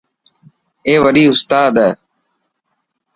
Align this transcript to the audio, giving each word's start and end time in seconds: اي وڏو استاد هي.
اي 0.87 0.93
وڏو 1.03 1.23
استاد 1.33 1.73
هي. 1.83 1.89